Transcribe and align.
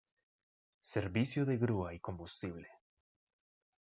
Servicio 0.93 1.45
de 1.45 1.57
grúa 1.59 1.93
y 1.93 1.99
combustible. 1.99 2.67